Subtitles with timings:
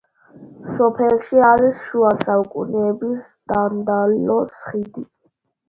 [0.79, 3.21] სოფელში არის შუა საუკუნეების
[3.55, 5.09] დანდალოს ხიდი.